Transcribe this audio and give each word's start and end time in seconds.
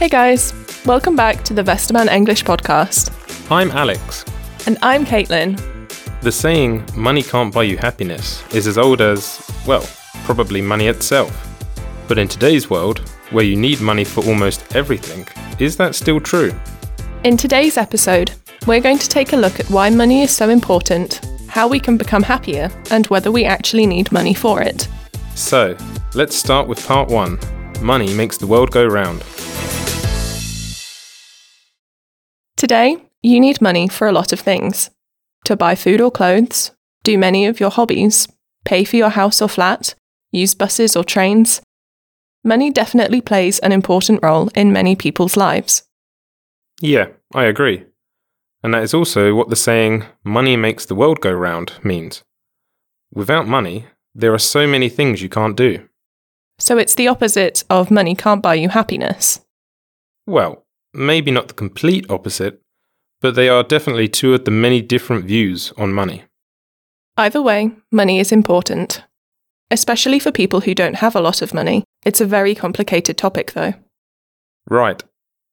Hey 0.00 0.08
guys, 0.08 0.54
welcome 0.86 1.14
back 1.14 1.44
to 1.44 1.52
the 1.52 1.62
Westermann 1.62 2.10
English 2.10 2.42
podcast. 2.42 3.12
I'm 3.50 3.70
Alex. 3.70 4.24
And 4.66 4.78
I'm 4.80 5.04
Caitlin. 5.04 5.60
The 6.22 6.32
saying, 6.32 6.88
money 6.96 7.22
can't 7.22 7.52
buy 7.52 7.64
you 7.64 7.76
happiness, 7.76 8.42
is 8.54 8.66
as 8.66 8.78
old 8.78 9.02
as, 9.02 9.46
well, 9.66 9.86
probably 10.24 10.62
money 10.62 10.86
itself. 10.86 11.30
But 12.08 12.16
in 12.16 12.28
today's 12.28 12.70
world, 12.70 13.00
where 13.28 13.44
you 13.44 13.56
need 13.56 13.82
money 13.82 14.04
for 14.04 14.24
almost 14.24 14.74
everything, 14.74 15.28
is 15.58 15.76
that 15.76 15.94
still 15.94 16.18
true? 16.18 16.58
In 17.22 17.36
today's 17.36 17.76
episode, 17.76 18.32
we're 18.66 18.80
going 18.80 18.98
to 19.00 19.08
take 19.08 19.34
a 19.34 19.36
look 19.36 19.60
at 19.60 19.68
why 19.68 19.90
money 19.90 20.22
is 20.22 20.34
so 20.34 20.48
important, 20.48 21.20
how 21.46 21.68
we 21.68 21.78
can 21.78 21.98
become 21.98 22.22
happier, 22.22 22.70
and 22.90 23.06
whether 23.08 23.30
we 23.30 23.44
actually 23.44 23.84
need 23.84 24.10
money 24.10 24.32
for 24.32 24.62
it. 24.62 24.88
So, 25.34 25.76
let's 26.14 26.34
start 26.34 26.68
with 26.68 26.86
part 26.86 27.10
one 27.10 27.38
Money 27.82 28.12
makes 28.14 28.36
the 28.36 28.46
world 28.46 28.70
go 28.70 28.86
round. 28.86 29.22
Today, 32.60 32.98
you 33.22 33.40
need 33.40 33.62
money 33.62 33.88
for 33.88 34.06
a 34.06 34.12
lot 34.12 34.34
of 34.34 34.40
things 34.40 34.90
to 35.46 35.56
buy 35.56 35.74
food 35.74 35.98
or 35.98 36.10
clothes, 36.10 36.72
do 37.02 37.16
many 37.16 37.46
of 37.46 37.58
your 37.58 37.70
hobbies, 37.70 38.28
pay 38.66 38.84
for 38.84 38.96
your 38.96 39.08
house 39.08 39.40
or 39.40 39.48
flat, 39.48 39.94
use 40.30 40.54
buses 40.54 40.94
or 40.94 41.02
trains. 41.02 41.62
Money 42.44 42.70
definitely 42.70 43.22
plays 43.22 43.60
an 43.60 43.72
important 43.72 44.22
role 44.22 44.50
in 44.54 44.74
many 44.74 44.94
people's 44.94 45.38
lives. 45.38 45.84
Yeah, 46.82 47.06
I 47.34 47.44
agree. 47.44 47.86
And 48.62 48.74
that 48.74 48.82
is 48.82 48.92
also 48.92 49.34
what 49.34 49.48
the 49.48 49.56
saying, 49.56 50.04
money 50.22 50.54
makes 50.54 50.84
the 50.84 50.94
world 50.94 51.22
go 51.22 51.32
round, 51.32 51.72
means. 51.82 52.22
Without 53.10 53.48
money, 53.48 53.86
there 54.14 54.34
are 54.34 54.38
so 54.38 54.66
many 54.66 54.90
things 54.90 55.22
you 55.22 55.30
can't 55.30 55.56
do. 55.56 55.88
So 56.58 56.76
it's 56.76 56.94
the 56.94 57.08
opposite 57.08 57.64
of 57.70 57.90
money 57.90 58.14
can't 58.14 58.42
buy 58.42 58.52
you 58.52 58.68
happiness. 58.68 59.40
Well, 60.26 60.66
maybe 60.92 61.30
not 61.30 61.48
the 61.48 61.54
complete 61.54 62.10
opposite, 62.10 62.60
but 63.20 63.34
they 63.34 63.48
are 63.48 63.62
definitely 63.62 64.08
two 64.08 64.34
of 64.34 64.44
the 64.44 64.50
many 64.50 64.80
different 64.80 65.24
views 65.24 65.72
on 65.76 65.92
money. 65.92 66.24
Either 67.16 67.42
way, 67.42 67.70
money 67.92 68.18
is 68.18 68.32
important. 68.32 69.04
Especially 69.70 70.18
for 70.18 70.32
people 70.32 70.62
who 70.62 70.74
don't 70.74 70.96
have 70.96 71.14
a 71.14 71.20
lot 71.20 71.42
of 71.42 71.54
money. 71.54 71.84
It's 72.04 72.20
a 72.20 72.26
very 72.26 72.54
complicated 72.54 73.16
topic, 73.16 73.52
though. 73.52 73.74
Right. 74.68 75.02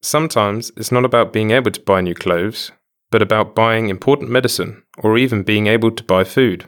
Sometimes 0.01 0.71
it's 0.77 0.91
not 0.91 1.05
about 1.05 1.33
being 1.33 1.51
able 1.51 1.71
to 1.71 1.81
buy 1.81 2.01
new 2.01 2.15
clothes, 2.15 2.71
but 3.11 3.21
about 3.21 3.55
buying 3.55 3.89
important 3.89 4.29
medicine 4.29 4.83
or 4.97 5.17
even 5.17 5.43
being 5.43 5.67
able 5.67 5.91
to 5.91 6.03
buy 6.03 6.23
food. 6.23 6.65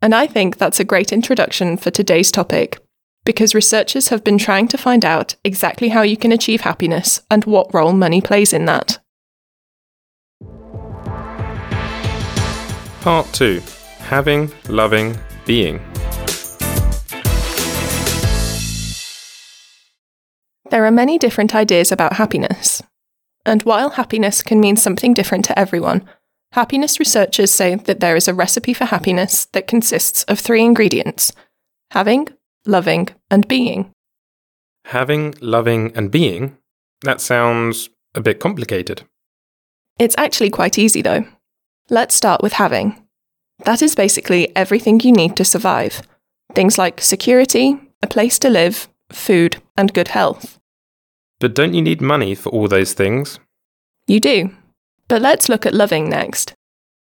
And 0.00 0.14
I 0.14 0.26
think 0.26 0.58
that's 0.58 0.80
a 0.80 0.84
great 0.84 1.12
introduction 1.12 1.76
for 1.76 1.90
today's 1.90 2.32
topic, 2.32 2.81
because 3.24 3.54
researchers 3.54 4.08
have 4.08 4.24
been 4.24 4.38
trying 4.38 4.68
to 4.68 4.78
find 4.78 5.04
out 5.04 5.36
exactly 5.44 5.90
how 5.90 6.02
you 6.02 6.16
can 6.16 6.32
achieve 6.32 6.62
happiness 6.62 7.20
and 7.30 7.44
what 7.44 7.72
role 7.72 7.92
money 7.92 8.20
plays 8.20 8.52
in 8.52 8.64
that. 8.64 8.98
Part 13.00 13.32
2 13.32 13.62
Having, 13.98 14.52
Loving, 14.68 15.16
Being. 15.46 15.80
There 20.70 20.86
are 20.86 20.90
many 20.90 21.18
different 21.18 21.54
ideas 21.54 21.92
about 21.92 22.14
happiness. 22.14 22.82
And 23.44 23.62
while 23.62 23.90
happiness 23.90 24.42
can 24.42 24.60
mean 24.60 24.76
something 24.76 25.14
different 25.14 25.44
to 25.46 25.58
everyone, 25.58 26.08
happiness 26.52 26.98
researchers 26.98 27.50
say 27.50 27.74
that 27.74 28.00
there 28.00 28.16
is 28.16 28.28
a 28.28 28.34
recipe 28.34 28.72
for 28.72 28.84
happiness 28.84 29.46
that 29.46 29.66
consists 29.66 30.22
of 30.24 30.38
three 30.38 30.62
ingredients 30.62 31.32
having, 31.90 32.28
loving, 32.66 33.08
and 33.30 33.46
being. 33.48 33.92
Having, 34.86 35.34
loving, 35.40 35.92
and 35.96 36.10
being? 36.10 36.56
That 37.02 37.20
sounds 37.20 37.90
a 38.14 38.20
bit 38.20 38.40
complicated. 38.40 39.02
It's 39.98 40.14
actually 40.18 40.50
quite 40.50 40.78
easy 40.78 41.02
though. 41.02 41.24
Let's 41.90 42.14
start 42.14 42.42
with 42.42 42.54
having. 42.54 43.02
That 43.64 43.82
is 43.82 43.94
basically 43.94 44.54
everything 44.56 45.00
you 45.00 45.12
need 45.12 45.36
to 45.36 45.44
survive 45.44 46.02
things 46.54 46.76
like 46.76 47.00
security, 47.00 47.78
a 48.02 48.06
place 48.06 48.38
to 48.38 48.50
live, 48.50 48.88
food, 49.10 49.62
and 49.76 49.94
good 49.94 50.08
health. 50.08 50.58
But 51.40 51.54
don't 51.54 51.74
you 51.74 51.82
need 51.82 52.00
money 52.00 52.34
for 52.34 52.50
all 52.50 52.68
those 52.68 52.92
things? 52.92 53.40
You 54.06 54.20
do. 54.20 54.54
But 55.08 55.22
let's 55.22 55.48
look 55.48 55.66
at 55.66 55.74
loving 55.74 56.08
next. 56.08 56.54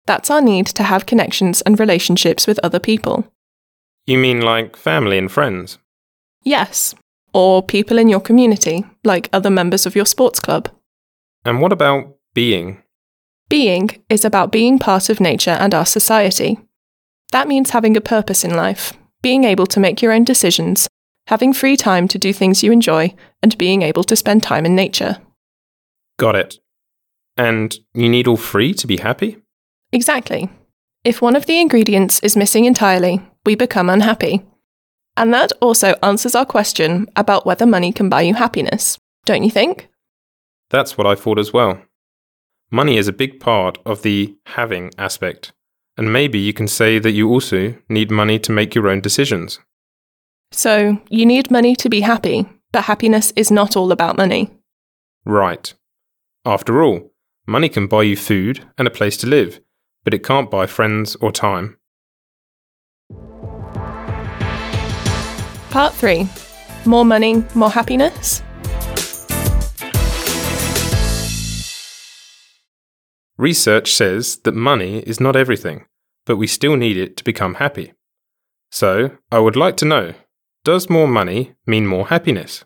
That's 0.05 0.31
our 0.31 0.41
need 0.41 0.67
to 0.67 0.83
have 0.83 1.05
connections 1.05 1.61
and 1.61 1.79
relationships 1.79 2.47
with 2.47 2.59
other 2.63 2.79
people. 2.79 3.31
You 4.05 4.17
mean 4.17 4.41
like 4.41 4.75
family 4.75 5.17
and 5.17 5.31
friends? 5.31 5.77
Yes. 6.43 6.95
Or 7.33 7.63
people 7.63 7.97
in 7.97 8.09
your 8.09 8.19
community, 8.19 8.83
like 9.03 9.29
other 9.31 9.49
members 9.49 9.85
of 9.85 9.95
your 9.95 10.05
sports 10.05 10.39
club. 10.39 10.69
And 11.45 11.61
what 11.61 11.71
about 11.71 12.15
being? 12.33 12.83
Being 13.49 13.89
is 14.09 14.25
about 14.25 14.51
being 14.51 14.79
part 14.79 15.09
of 15.09 15.19
nature 15.19 15.51
and 15.51 15.73
our 15.73 15.85
society. 15.85 16.59
That 17.31 17.47
means 17.47 17.69
having 17.69 17.95
a 17.95 18.01
purpose 18.01 18.43
in 18.43 18.55
life, 18.55 18.93
being 19.21 19.43
able 19.43 19.67
to 19.67 19.79
make 19.79 20.01
your 20.01 20.11
own 20.11 20.23
decisions, 20.23 20.87
having 21.27 21.53
free 21.53 21.77
time 21.77 22.07
to 22.09 22.17
do 22.17 22.33
things 22.33 22.63
you 22.63 22.71
enjoy, 22.71 23.13
and 23.41 23.57
being 23.57 23.81
able 23.81 24.03
to 24.05 24.15
spend 24.15 24.43
time 24.43 24.65
in 24.65 24.75
nature. 24.75 25.17
Got 26.17 26.35
it. 26.35 26.59
And 27.37 27.75
you 27.93 28.09
need 28.09 28.27
all 28.27 28.37
three 28.37 28.73
to 28.73 28.87
be 28.87 28.97
happy? 28.97 29.37
Exactly. 29.91 30.49
If 31.03 31.21
one 31.21 31.35
of 31.35 31.45
the 31.45 31.59
ingredients 31.59 32.19
is 32.19 32.35
missing 32.35 32.65
entirely, 32.65 33.21
we 33.45 33.55
become 33.55 33.89
unhappy. 33.89 34.43
And 35.17 35.33
that 35.33 35.51
also 35.61 35.95
answers 36.01 36.35
our 36.35 36.45
question 36.45 37.07
about 37.15 37.45
whether 37.45 37.65
money 37.65 37.91
can 37.91 38.09
buy 38.09 38.21
you 38.21 38.33
happiness, 38.33 38.97
don't 39.25 39.43
you 39.43 39.51
think? 39.51 39.89
That's 40.69 40.97
what 40.97 41.07
I 41.07 41.15
thought 41.15 41.39
as 41.39 41.51
well. 41.51 41.81
Money 42.71 42.97
is 42.97 43.09
a 43.09 43.13
big 43.13 43.39
part 43.39 43.77
of 43.85 44.01
the 44.01 44.37
having 44.45 44.91
aspect, 44.97 45.51
and 45.97 46.13
maybe 46.13 46.39
you 46.39 46.53
can 46.53 46.67
say 46.67 46.99
that 46.99 47.11
you 47.11 47.27
also 47.29 47.75
need 47.89 48.09
money 48.09 48.39
to 48.39 48.51
make 48.53 48.73
your 48.73 48.87
own 48.87 49.01
decisions. 49.01 49.59
So, 50.51 51.01
you 51.09 51.25
need 51.25 51.51
money 51.51 51.75
to 51.75 51.89
be 51.89 52.01
happy, 52.01 52.47
but 52.71 52.85
happiness 52.85 53.33
is 53.35 53.51
not 53.51 53.75
all 53.75 53.91
about 53.91 54.17
money. 54.17 54.49
Right. 55.25 55.73
After 56.45 56.81
all, 56.81 57.11
money 57.45 57.67
can 57.67 57.87
buy 57.87 58.03
you 58.03 58.15
food 58.15 58.65
and 58.77 58.87
a 58.87 58.91
place 58.91 59.17
to 59.17 59.27
live, 59.27 59.59
but 60.05 60.13
it 60.13 60.23
can't 60.23 60.49
buy 60.49 60.65
friends 60.65 61.15
or 61.17 61.31
time. 61.31 61.77
Part 65.71 65.93
3 65.93 66.27
More 66.85 67.05
money, 67.05 67.45
more 67.55 67.69
happiness? 67.69 68.43
Research 73.37 73.93
says 73.93 74.35
that 74.43 74.53
money 74.53 74.99
is 74.99 75.21
not 75.21 75.37
everything, 75.37 75.85
but 76.25 76.35
we 76.35 76.45
still 76.45 76.75
need 76.75 76.97
it 76.97 77.15
to 77.15 77.23
become 77.23 77.53
happy. 77.55 77.93
So, 78.69 79.11
I 79.31 79.39
would 79.39 79.55
like 79.55 79.77
to 79.77 79.85
know 79.85 80.13
does 80.65 80.89
more 80.89 81.07
money 81.07 81.53
mean 81.65 81.87
more 81.87 82.07
happiness? 82.07 82.65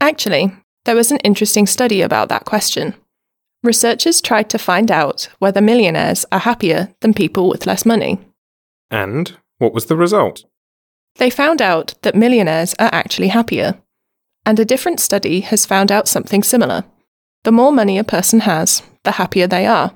Actually, 0.00 0.52
there 0.84 0.94
was 0.94 1.10
an 1.10 1.18
interesting 1.18 1.66
study 1.66 2.00
about 2.02 2.28
that 2.28 2.44
question. 2.44 2.94
Researchers 3.64 4.20
tried 4.20 4.48
to 4.50 4.58
find 4.58 4.90
out 4.90 5.28
whether 5.40 5.60
millionaires 5.60 6.24
are 6.30 6.38
happier 6.38 6.94
than 7.00 7.12
people 7.12 7.50
with 7.50 7.66
less 7.66 7.84
money. 7.84 8.20
And 8.90 9.36
what 9.58 9.74
was 9.74 9.86
the 9.86 9.96
result? 9.96 10.44
They 11.16 11.30
found 11.30 11.60
out 11.60 11.94
that 12.02 12.14
millionaires 12.14 12.74
are 12.78 12.90
actually 12.92 13.28
happier. 13.28 13.80
And 14.46 14.58
a 14.58 14.64
different 14.64 15.00
study 15.00 15.40
has 15.40 15.66
found 15.66 15.92
out 15.92 16.08
something 16.08 16.42
similar. 16.42 16.84
The 17.44 17.52
more 17.52 17.72
money 17.72 17.98
a 17.98 18.04
person 18.04 18.40
has, 18.40 18.82
the 19.04 19.12
happier 19.12 19.46
they 19.46 19.66
are. 19.66 19.94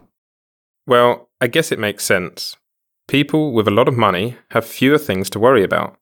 Well, 0.87 1.31
I 1.41 1.47
guess 1.47 1.73
it 1.73 1.79
makes 1.79 2.05
sense. 2.05 2.57
People 3.09 3.53
with 3.53 3.69
a 3.69 3.73
lot 3.73 3.89
of 3.89 3.97
money 3.97 4.37
have 4.51 4.65
fewer 4.67 4.99
things 4.99 5.29
to 5.31 5.39
worry 5.39 5.63
about. 5.63 5.97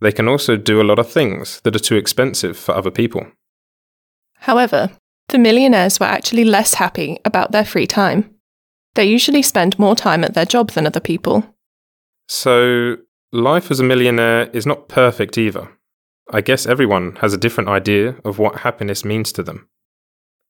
They 0.00 0.12
can 0.12 0.28
also 0.28 0.56
do 0.56 0.80
a 0.80 0.84
lot 0.84 0.98
of 0.98 1.10
things 1.10 1.60
that 1.62 1.76
are 1.76 1.80
too 1.80 1.96
expensive 1.96 2.56
for 2.56 2.74
other 2.74 2.90
people. 2.90 3.26
However, 4.38 4.90
the 5.28 5.38
millionaires 5.38 6.00
were 6.00 6.06
actually 6.06 6.44
less 6.44 6.74
happy 6.74 7.18
about 7.24 7.52
their 7.52 7.64
free 7.64 7.86
time. 7.86 8.34
They 8.94 9.04
usually 9.04 9.42
spend 9.42 9.78
more 9.78 9.94
time 9.94 10.24
at 10.24 10.34
their 10.34 10.46
job 10.46 10.70
than 10.70 10.86
other 10.86 11.00
people. 11.00 11.44
So, 12.28 12.96
life 13.32 13.70
as 13.70 13.80
a 13.80 13.84
millionaire 13.84 14.48
is 14.52 14.66
not 14.66 14.88
perfect 14.88 15.38
either. 15.38 15.68
I 16.32 16.40
guess 16.40 16.66
everyone 16.66 17.16
has 17.16 17.32
a 17.32 17.38
different 17.38 17.68
idea 17.68 18.16
of 18.24 18.38
what 18.38 18.60
happiness 18.60 19.04
means 19.04 19.32
to 19.32 19.42
them. 19.42 19.68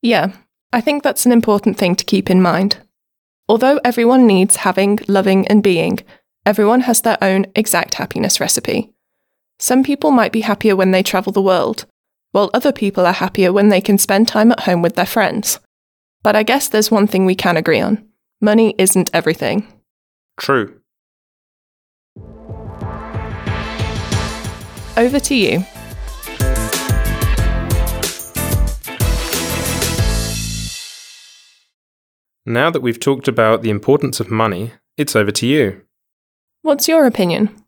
Yeah, 0.03 0.33
I 0.73 0.81
think 0.81 1.03
that's 1.03 1.27
an 1.27 1.33
important 1.33 1.79
thing 1.79 1.95
to 1.97 2.05
keep 2.05 2.31
in 2.31 2.43
mind. 2.43 2.79
Although 3.49 3.81
everyone 3.85 4.27
needs 4.27 4.57
having, 4.57 4.99
loving, 5.09 5.47
and 5.49 5.63
being, 5.63 5.99
everyone 6.47 6.83
has 6.83 7.03
their 7.03 7.19
own 7.23 7.47
exact 7.55 7.95
happiness 7.95 8.41
recipe. 8.41 8.93
Some 9.59 9.83
people 9.83 10.11
might 10.11 10.33
be 10.33 10.43
happier 10.43 10.77
when 10.77 10.91
they 10.91 11.03
travel 11.03 11.33
the 11.33 11.43
world, 11.43 11.87
while 12.33 12.51
other 12.55 12.73
people 12.73 13.07
are 13.07 13.13
happier 13.13 13.53
when 13.53 13.69
they 13.69 13.81
can 13.81 13.99
spend 13.99 14.29
time 14.29 14.53
at 14.53 14.61
home 14.61 14.83
with 14.83 14.95
their 14.95 15.07
friends. 15.07 15.61
But 16.23 16.37
I 16.37 16.43
guess 16.43 16.69
there's 16.69 16.91
one 16.91 17.07
thing 17.07 17.27
we 17.27 17.35
can 17.35 17.57
agree 17.57 17.81
on 17.81 18.07
money 18.43 18.75
isn't 18.79 19.11
everything. 19.13 19.67
True. 20.39 20.80
over 25.01 25.19
to 25.19 25.35
you. 25.35 25.65
Now 32.47 32.71
that 32.71 32.81
we've 32.83 33.01
talked 33.01 33.29
about 33.29 33.63
the 33.63 33.71
importance 33.71 34.21
of 34.21 34.31
money, 34.31 34.73
it's 34.97 35.17
over 35.17 35.31
to 35.31 35.47
you. 35.47 35.83
What's 36.63 36.89
your 36.89 37.07
opinion? 37.07 37.65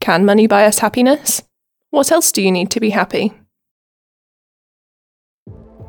Can 0.00 0.24
money 0.24 0.46
buy 0.46 0.64
us 0.66 0.78
happiness? 0.78 1.42
What 1.90 2.12
else 2.12 2.30
do 2.30 2.42
you 2.42 2.52
need 2.52 2.70
to 2.70 2.80
be 2.80 2.90
happy? 2.90 3.32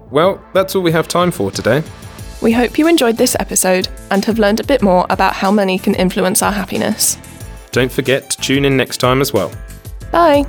Well, 0.10 0.44
that's 0.54 0.76
all 0.76 0.82
we 0.82 0.92
have 0.92 1.08
time 1.08 1.32
for 1.32 1.52
today. 1.52 1.84
We 2.42 2.54
hope 2.54 2.80
you 2.80 2.88
enjoyed 2.88 3.18
this 3.18 3.36
episode 3.40 3.90
and 4.10 4.24
have 4.26 4.40
learned 4.40 4.62
a 4.62 4.64
bit 4.64 4.82
more 4.82 5.06
about 5.10 5.34
how 5.34 5.52
money 5.52 5.78
can 5.78 5.94
influence 5.94 6.42
our 6.42 6.54
happiness. 6.54 7.18
Don't 7.72 7.92
forget 7.92 8.30
to 8.32 8.38
tune 8.42 8.66
in 8.66 8.78
next 8.78 8.98
time 8.98 9.22
as 9.22 9.34
well. 9.34 9.52
Bye. 10.12 10.46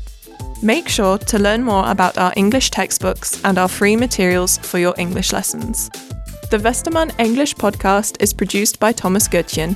Make 0.62 0.89
sure 0.89 1.19
to 1.19 1.39
learn 1.41 1.65
more 1.65 1.91
about 1.91 2.17
our 2.17 2.33
English 2.37 2.71
textbooks 2.71 3.45
and 3.45 3.59
our 3.59 3.67
free 3.67 3.97
materials 3.97 4.59
for 4.59 4.79
your 4.79 4.95
English 4.99 5.33
lessons. 5.33 5.91
The 6.53 6.59
Westermann 6.59 7.11
English 7.19 7.57
podcast 7.57 8.23
is 8.23 8.33
produced 8.33 8.79
by 8.79 8.93
Thomas 8.93 9.27
Goetjen. 9.27 9.75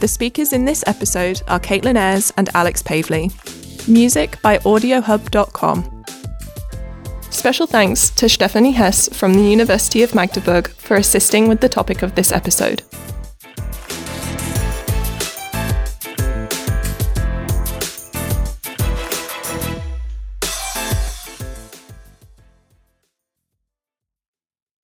The 0.00 0.08
speakers 0.08 0.54
in 0.54 0.64
this 0.64 0.82
episode 0.86 1.42
are 1.46 1.60
Caitlin 1.60 1.98
Ayres 1.98 2.32
and 2.38 2.48
Alex 2.54 2.82
Pavley. 2.82 3.30
Music 3.86 4.40
by 4.40 4.56
AudioHub.com. 4.56 5.99
Special 7.40 7.66
thanks 7.66 8.10
to 8.10 8.28
Stephanie 8.28 8.72
Hess 8.72 9.08
from 9.16 9.32
the 9.32 9.40
University 9.40 10.02
of 10.02 10.14
Magdeburg 10.14 10.68
for 10.72 10.96
assisting 10.96 11.48
with 11.48 11.62
the 11.62 11.70
topic 11.70 12.02
of 12.02 12.14
this 12.14 12.32
episode. 12.32 12.82